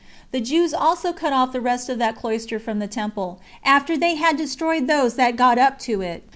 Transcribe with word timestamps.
The 0.31 0.41
Jews 0.41 0.73
also 0.73 1.13
cut 1.13 1.31
off 1.31 1.51
the 1.51 1.61
rest 1.61 1.87
of 1.87 1.99
that 1.99 2.15
cloister 2.15 2.57
from 2.57 2.79
the 2.79 2.87
temple, 2.87 3.39
after 3.63 3.95
they 3.95 4.15
had 4.15 4.35
destroyed 4.35 4.87
those 4.87 5.13
that 5.13 5.35
got 5.35 5.59
up 5.59 5.77
to 5.81 6.01
it. 6.01 6.23